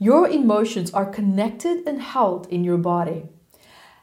[0.00, 3.24] Your emotions are connected and held in your body.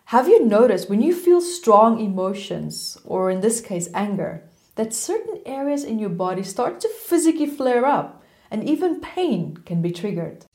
[0.09, 4.43] Have you noticed when you feel strong emotions, or in this case, anger,
[4.75, 8.21] that certain areas in your body start to physically flare up
[8.51, 10.45] and even pain can be triggered?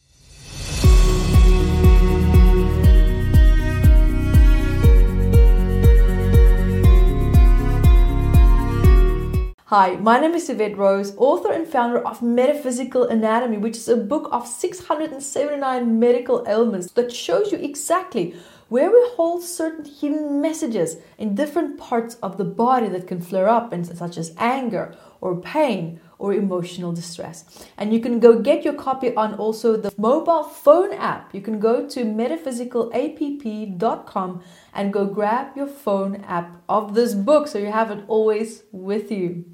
[9.71, 13.97] Hi, my name is Yvette Rose, author and founder of Metaphysical Anatomy, which is a
[13.97, 18.35] book of 679 medical ailments that shows you exactly
[18.71, 23.49] where we hold certain hidden messages in different parts of the body that can flare
[23.49, 27.45] up, and such as anger or pain or emotional distress.
[27.77, 31.35] And you can go get your copy on also the mobile phone app.
[31.35, 37.59] You can go to metaphysicalapp.com and go grab your phone app of this book so
[37.59, 39.47] you have it always with you.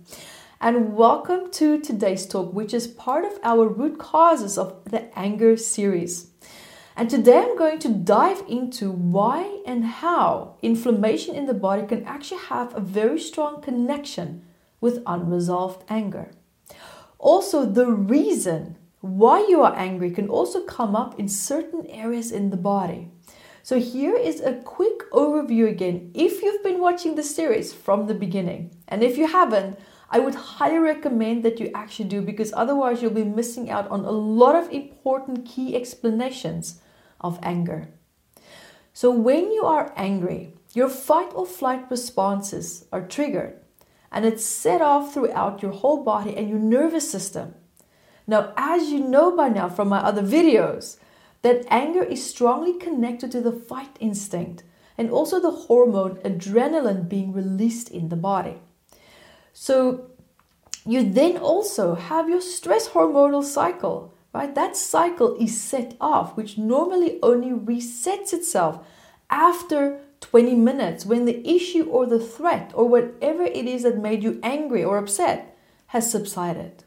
[0.61, 5.57] And welcome to today's talk, which is part of our root causes of the anger
[5.57, 6.33] series.
[6.99, 12.03] And today I'm going to dive into why and how inflammation in the body can
[12.05, 14.47] actually have a very strong connection
[14.81, 16.31] with unresolved anger.
[17.19, 22.49] Also, the reason why you are angry can also come up in certain areas in
[22.49, 23.11] the body.
[23.63, 28.15] So, here is a quick overview again if you've been watching the series from the
[28.15, 28.75] beginning.
[28.89, 33.11] And if you haven't, I would highly recommend that you actually do because otherwise you'll
[33.11, 36.81] be missing out on a lot of important key explanations
[37.27, 37.89] of anger.
[38.93, 43.59] So, when you are angry, your fight or flight responses are triggered
[44.11, 47.55] and it's set off throughout your whole body and your nervous system.
[48.27, 50.99] Now, as you know by now from my other videos,
[51.43, 54.65] that anger is strongly connected to the fight instinct
[54.99, 58.59] and also the hormone adrenaline being released in the body.
[59.53, 60.11] So,
[60.87, 64.55] you then also have your stress hormonal cycle, right?
[64.55, 68.87] That cycle is set off, which normally only resets itself
[69.31, 74.23] after 20 minutes when the issue or the threat or whatever it is that made
[74.23, 75.57] you angry or upset
[75.89, 76.85] has subsided.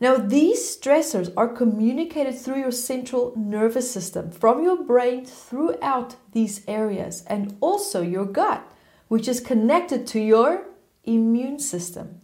[0.00, 6.62] Now, these stressors are communicated through your central nervous system, from your brain throughout these
[6.66, 8.66] areas, and also your gut,
[9.06, 10.66] which is connected to your
[11.04, 12.20] immune system.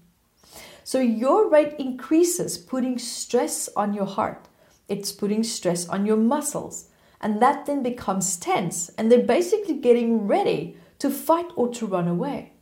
[0.84, 4.48] So, your rate increases, putting stress on your heart.
[4.88, 6.88] It's putting stress on your muscles,
[7.20, 12.08] and that then becomes tense, and they're basically getting ready to fight or to run
[12.08, 12.52] away.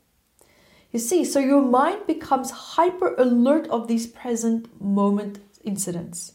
[0.93, 6.35] You see, so your mind becomes hyper alert of these present moment incidents.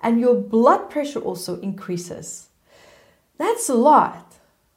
[0.00, 2.48] And your blood pressure also increases.
[3.36, 4.36] That's a lot,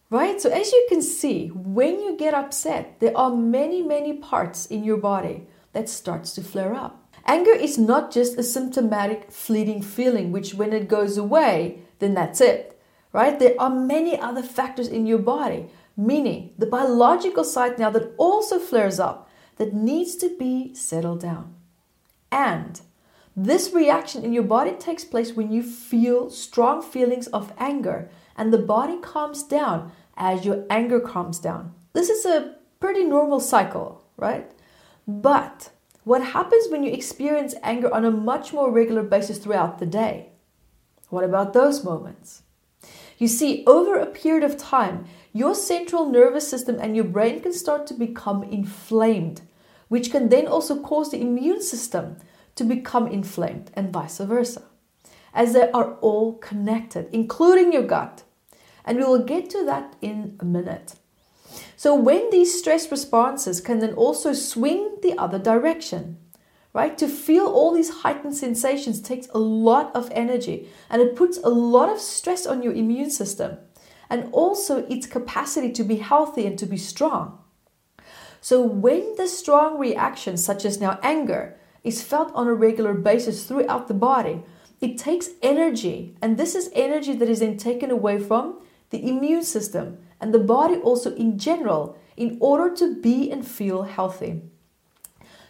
[0.10, 0.42] right?
[0.42, 4.84] So, as you can see, when you get upset, there are many, many parts in
[4.84, 7.14] your body that starts to flare up.
[7.26, 12.42] Anger is not just a symptomatic, fleeting feeling, which when it goes away, then that's
[12.42, 12.80] it,
[13.14, 13.38] right?
[13.38, 15.68] There are many other factors in your body
[15.98, 21.54] meaning the biological side now that also flares up that needs to be settled down.
[22.32, 22.82] And
[23.36, 28.52] this reaction in your body takes place when you feel strong feelings of anger and
[28.52, 31.74] the body calms down as your anger calms down.
[31.94, 34.52] This is a pretty normal cycle, right?
[35.20, 35.72] But
[36.04, 40.30] what happens when you experience anger on a much more regular basis throughout the day?
[41.10, 42.44] What about those moments?
[43.18, 47.54] You see, over a period of time, your central nervous system and your brain can
[47.54, 49.42] start to become inflamed,
[49.90, 52.18] which can then also cause the immune system
[52.56, 54.64] to become inflamed and vice versa,
[55.34, 58.24] as they are all connected, including your gut.
[58.86, 60.96] And we will get to that in a minute.
[61.76, 66.18] So, when these stress responses can then also swing the other direction,
[66.74, 66.98] right?
[66.98, 71.50] To feel all these heightened sensations takes a lot of energy and it puts a
[71.50, 73.58] lot of stress on your immune system
[74.10, 77.40] and also its capacity to be healthy and to be strong.
[78.42, 83.46] So, when the strong reaction, such as now anger, is felt on a regular basis
[83.46, 84.44] throughout the body,
[84.82, 88.60] it takes energy, and this is energy that is then taken away from
[88.92, 93.84] the immune system and the body also in general in order to be and feel
[93.84, 94.42] healthy.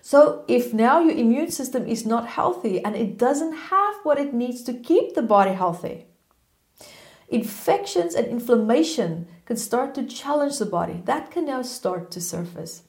[0.01, 4.33] So, if now your immune system is not healthy and it doesn't have what it
[4.33, 6.05] needs to keep the body healthy,
[7.29, 11.01] infections and inflammation can start to challenge the body.
[11.05, 12.83] That can now start to surface.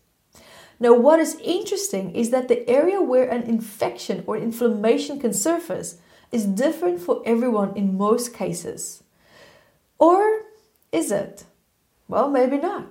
[0.80, 5.98] Now, what is interesting is that the area where an infection or inflammation can surface
[6.32, 9.04] is different for everyone in most cases.
[10.02, 10.42] Or
[10.90, 11.44] is it?
[12.08, 12.88] Well, maybe not.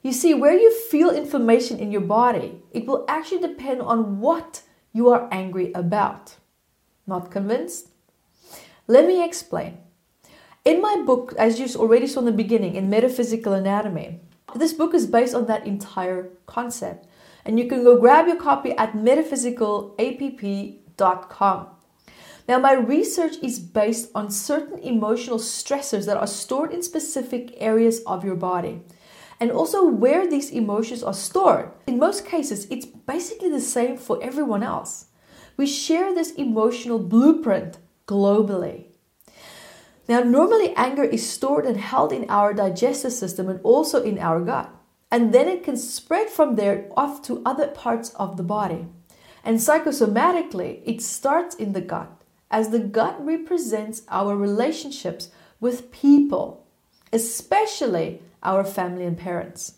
[0.00, 4.62] You see, where you feel inflammation in your body, it will actually depend on what
[4.92, 6.36] you are angry about.
[7.04, 7.88] Not convinced?
[8.86, 9.78] Let me explain.
[10.64, 14.20] In my book, as you already saw in the beginning, in Metaphysical Anatomy,
[14.54, 17.08] this book is based on that entire concept.
[17.44, 21.66] And you can go grab your copy at metaphysicalapp.com.
[22.50, 28.00] Now, my research is based on certain emotional stressors that are stored in specific areas
[28.08, 28.82] of your body
[29.38, 31.70] and also where these emotions are stored.
[31.86, 35.06] In most cases, it's basically the same for everyone else.
[35.56, 38.86] We share this emotional blueprint globally.
[40.08, 44.40] Now, normally anger is stored and held in our digestive system and also in our
[44.40, 44.74] gut.
[45.08, 48.88] And then it can spread from there off to other parts of the body.
[49.44, 52.19] And psychosomatically, it starts in the gut,
[52.50, 55.30] as the gut represents our relationships
[55.60, 56.66] with people,
[57.12, 59.74] especially our family and parents.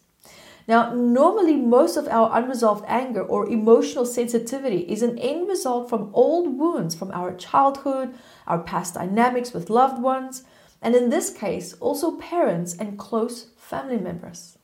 [0.69, 6.11] Now, normally, most of our unresolved anger or emotional sensitivity is an end result from
[6.15, 8.15] old wounds from our childhood,
[8.47, 10.45] our past dynamics with loved ones,
[10.81, 14.57] and in this case, also parents and close family members.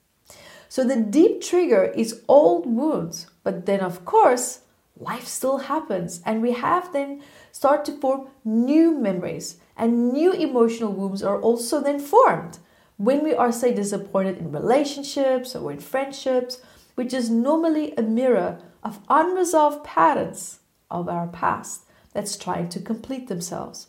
[0.69, 4.61] So, the deep trigger is old wounds, but then, of course,
[4.99, 7.23] life still happens, and we have then
[7.53, 12.59] start to form new memories, and new emotional wounds are also then formed
[12.97, 16.61] when we are, say, disappointed in relationships or in friendships,
[16.97, 20.59] which is normally a mirror of unresolved patterns
[20.91, 23.89] of our past that's trying to complete themselves.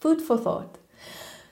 [0.00, 0.78] Food for thought.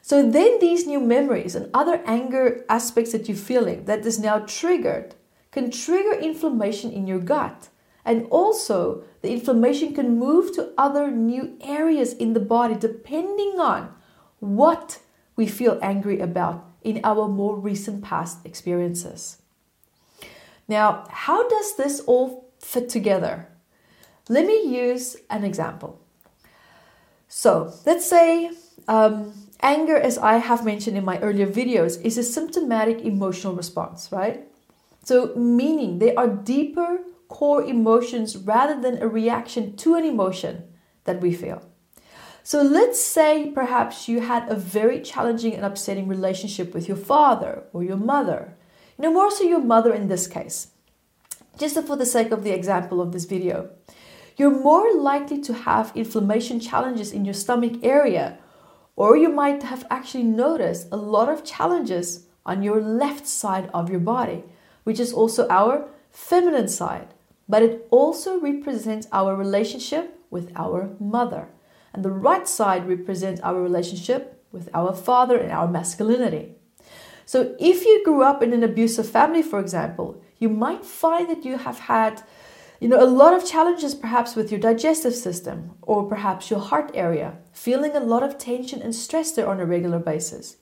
[0.01, 4.39] So then these new memories and other anger aspects that you're feeling that is now
[4.39, 5.17] triggered
[5.51, 7.69] can trigger inflammation in your gut.
[8.07, 13.93] And also the inflammation can move to other new areas in the body depending on
[14.39, 15.01] what
[15.35, 19.43] we feel angry about in our more recent past experiences.
[20.69, 23.49] Now, how does this all fit together?
[24.29, 26.01] Let me use an example.
[27.27, 28.53] So, let's say
[28.87, 34.11] um, anger, as I have mentioned in my earlier videos, is a symptomatic emotional response,
[34.13, 34.47] right?
[35.03, 40.65] So, meaning they are deeper core emotions rather than a reaction to an emotion
[41.05, 41.63] that we feel.
[42.43, 47.65] So let's say perhaps you had a very challenging and upsetting relationship with your father
[47.73, 48.55] or your mother.
[48.97, 50.69] You know, more so your mother in this case.
[51.59, 53.71] Just for the sake of the example of this video.
[54.37, 58.39] You're more likely to have inflammation challenges in your stomach area,
[58.95, 63.91] or you might have actually noticed a lot of challenges on your left side of
[63.91, 64.45] your body,
[64.85, 67.09] which is also our feminine side,
[67.49, 71.49] but it also represents our relationship with our mother
[71.97, 76.55] and the right side represents our relationship with our father and our masculinity.
[77.25, 81.45] So, if you grew up in an abusive family, for example, you might find that
[81.45, 82.23] you have had
[82.81, 86.91] you know, a lot of challenges perhaps with your digestive system or perhaps your heart
[86.93, 90.59] area, feeling a lot of tension and stress there on a regular basis.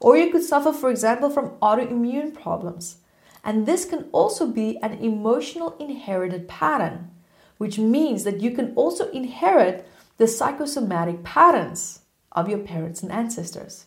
[0.00, 2.96] Or you could suffer, for example, from autoimmune problems.
[3.44, 7.10] And this can also be an emotional inherited pattern,
[7.58, 9.86] which means that you can also inherit
[10.16, 12.00] the psychosomatic patterns
[12.32, 13.86] of your parents and ancestors.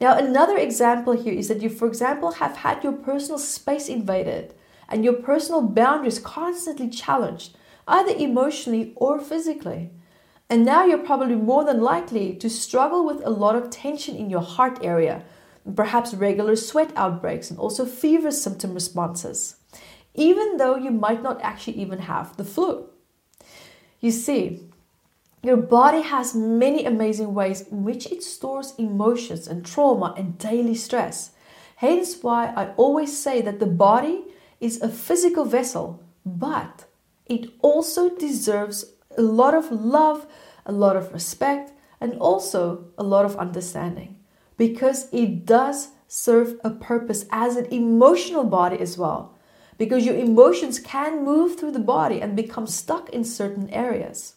[0.00, 4.54] Now, another example here is that you, for example, have had your personal space invaded
[4.88, 9.90] and your personal boundaries constantly challenged, either emotionally or physically.
[10.50, 14.28] And now you're probably more than likely to struggle with a lot of tension in
[14.28, 15.24] your heart area,
[15.74, 19.56] perhaps regular sweat outbreaks, and also fever symptom responses,
[20.14, 22.88] even though you might not actually even have the flu.
[24.00, 24.68] You see,
[25.42, 30.74] your body has many amazing ways in which it stores emotions and trauma and daily
[30.74, 31.32] stress.
[31.76, 34.24] Hence, why I always say that the body
[34.60, 36.84] is a physical vessel, but
[37.26, 38.84] it also deserves
[39.16, 40.26] a lot of love,
[40.66, 44.16] a lot of respect, and also a lot of understanding
[44.56, 49.36] because it does serve a purpose as an emotional body as well.
[49.76, 54.34] Because your emotions can move through the body and become stuck in certain areas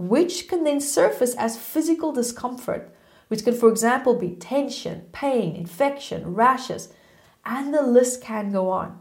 [0.00, 2.90] which can then surface as physical discomfort,
[3.28, 6.88] which can, for example, be tension, pain, infection, rashes,
[7.44, 8.98] and the list can go on.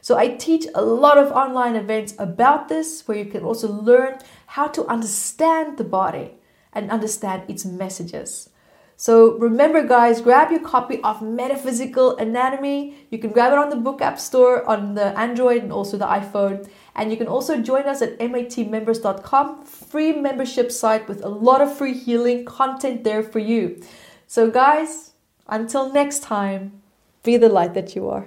[0.00, 4.18] So, I teach a lot of online events about this where you can also learn
[4.46, 6.32] how to understand the body
[6.72, 8.49] and understand its messages.
[9.00, 12.94] So remember, guys, grab your copy of Metaphysical Anatomy.
[13.08, 16.04] You can grab it on the Book App Store on the Android and also the
[16.04, 16.68] iPhone.
[16.94, 21.74] And you can also join us at matmembers.com, free membership site with a lot of
[21.74, 23.80] free healing content there for you.
[24.26, 25.12] So, guys,
[25.48, 26.82] until next time,
[27.22, 28.26] be the light that you are.